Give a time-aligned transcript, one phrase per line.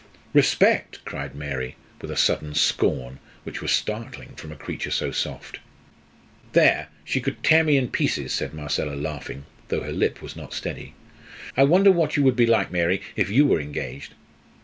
[0.33, 5.59] "Respect!" cried Mary, with a sudden scorn, which was startling from a creature so soft.
[6.53, 10.55] "There, she could tear me in pieces!" said Marcella, laughing, though her lip was not
[10.55, 10.95] steady.
[11.55, 14.15] "I wonder what you would be like, Mary, if you were engaged."